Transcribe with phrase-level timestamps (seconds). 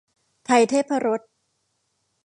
[0.45, 1.21] ไทยเทพรส